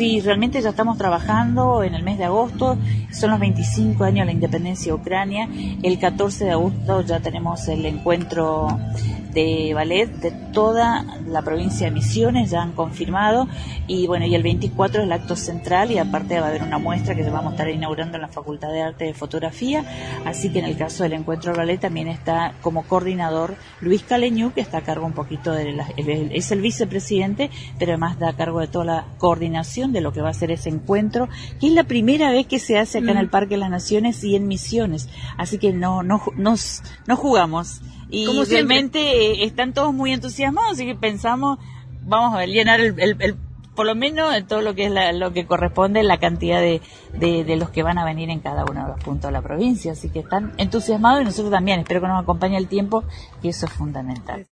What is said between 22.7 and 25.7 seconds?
coordinador Luis Caleñú, que está a cargo un poquito